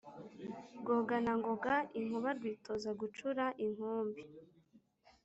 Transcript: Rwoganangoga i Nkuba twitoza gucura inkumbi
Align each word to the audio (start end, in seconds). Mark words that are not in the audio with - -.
Rwoganangoga 0.79 1.73
i 1.99 1.99
Nkuba 2.05 2.29
twitoza 2.39 2.89
gucura 3.01 3.45
inkumbi 3.65 4.21